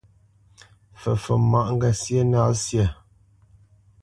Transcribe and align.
Fǝfot 1.01 1.41
máʼ 1.51 1.67
ŋgasyé 1.75 2.19
na 2.31 2.39
syâ. 2.65 2.85